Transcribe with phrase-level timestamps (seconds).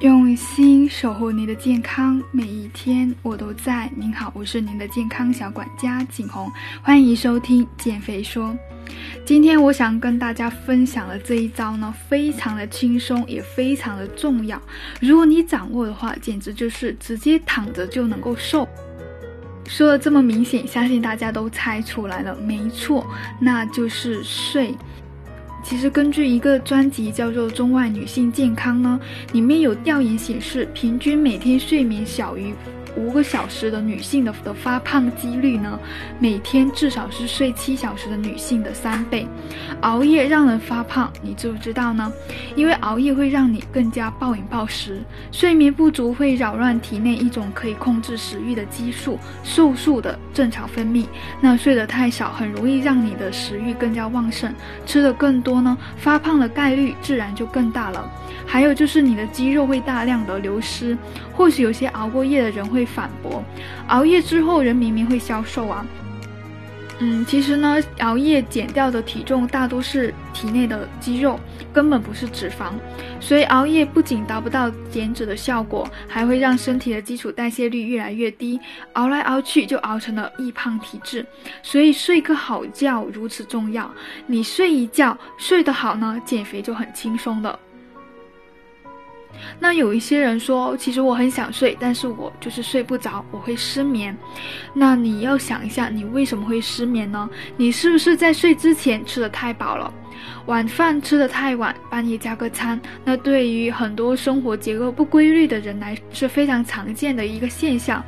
[0.00, 3.90] 用心守护你的健康，每一天我都在。
[3.94, 8.56] 您好，我是您的健康小管家景红，欢迎收听减肥说。
[9.26, 14.58] 今天我想跟大家分享的这一招呢，非常的轻松，也非常的重要。
[15.02, 18.66] 如果你掌握的话，简直就是直接躺着就能够瘦。
[19.66, 23.06] 说的这么明显，相信大家都猜出来了，没错，
[23.38, 24.74] 那就是睡。
[25.62, 28.98] 其实，根据一个专辑叫做《中外女性健康》呢，
[29.32, 32.52] 里面有调研显示，平均每天睡眠小于。
[32.96, 35.78] 五个小时的女性的的发胖几率呢，
[36.18, 39.26] 每天至少是睡七小时的女性的三倍。
[39.82, 42.12] 熬夜让人发胖，你知不知道呢？
[42.54, 45.00] 因为熬夜会让你更加暴饮暴食，
[45.32, 51.06] 睡眠不足会扰乱体内一种可以控制食欲的激素——瘦素的正常分泌。
[51.40, 54.52] 那睡得太少，很容易让你的食欲更加旺盛，
[54.84, 58.10] 吃的更多呢，发胖的概率自然就更大了。
[58.46, 60.96] 还有就是你的肌肉会大量的流失。
[61.32, 63.44] 或许有些熬过夜的人会会反驳，
[63.88, 65.86] 熬夜之后人明明会消瘦啊。
[67.02, 71.38] 嗯，其实呢，熬夜减掉的体重大多是体内的肌肉，
[71.72, 72.72] 根本不是脂肪。
[73.20, 78.58] 所以熬夜不仅达不到减脂的效果，还会让身体的基础代谢率越来越低，
[78.94, 81.24] 熬来熬去就熬成了易胖体质。
[81.62, 83.90] 所以睡个好觉如此重要，
[84.26, 87.58] 你睡一觉睡得好呢，减肥就很轻松的。
[89.58, 94.16] 那有一些人说，其实我很想睡，但是我就是睡不着，我会失眠。
[94.72, 97.28] 那你要想一下，你为什么会失眠呢？
[97.56, 99.92] 你是不是在睡之前吃的太饱了？
[100.46, 108.04] 晚饭吃的太晚，半夜加个餐，那对于很多生活结构不规律的人来是非常常见的一个现象。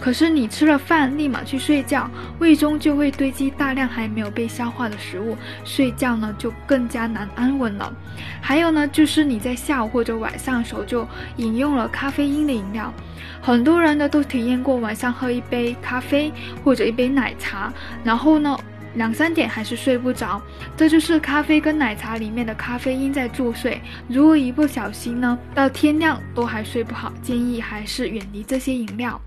[0.00, 7.92] 可是你吃了饭立马去睡觉，胃中就会堆积大量还没有被消化的食物，睡觉呢就更加难安稳了。
[8.40, 12.92] 还有呢，就是你在下午或者晚上的时候就饮用了咖啡因的饮料，
[13.40, 16.32] 很多人呢都体验过晚上喝一杯咖啡
[16.64, 17.72] 或者一杯奶茶，
[18.04, 18.56] 然后呢。
[18.96, 20.40] 两三点还是睡不着，
[20.76, 23.78] 这就是咖啡跟奶茶里面的咖啡因在作祟。
[24.08, 29.20] 如果一不小心呢，到天亮都还睡不好，建议还是远离这些饮料。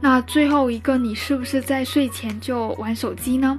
[0.00, 3.58] 那最后一个，你是不是在睡前就玩手机呢？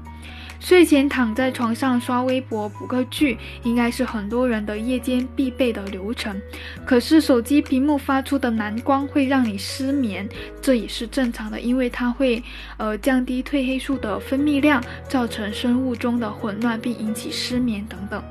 [0.64, 6.42] 睡前躺在床上刷微博、补个剧，应该是很多人的夜间必备的流程。
[6.86, 10.28] 可是手机屏幕发出的蓝光会让你失眠，
[10.62, 12.42] 这也是正常的，因为它会
[12.78, 18.24] 呃降低褪黑素的分泌量，造成生物钟的混乱，并引起失眠等等。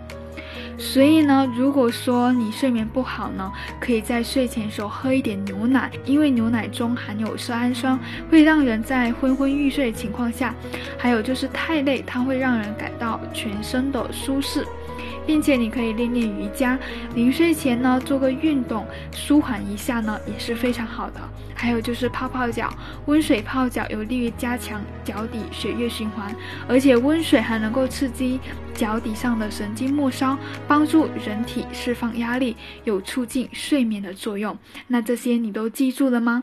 [0.82, 7.96] 所以呢，如果说你睡眠不好呢，可以在睡前时候喝一点牛奶，因为牛奶中含有色氨酸，
[8.28, 10.52] 会让人在昏昏欲睡的情况下，
[10.98, 14.66] 还有就是太累，它会让人感到全身的舒适。
[15.26, 16.78] 并且你可以练练瑜伽，
[17.14, 21.20] 临睡前呢做个运动，舒缓一下呢也是非常好的。
[21.54, 22.72] 还有就是泡泡脚，
[23.06, 26.34] 温水泡脚有利于加强脚底血液循环，
[26.66, 28.40] 而且温水还能够刺激
[28.74, 34.58] 脚底上的神经末梢，帮助人体释放压力，有促进睡眠的作用。
[34.88, 36.42] 那这些你都记住了吗？